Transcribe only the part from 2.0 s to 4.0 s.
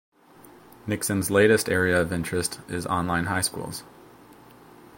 of interest is online high schools.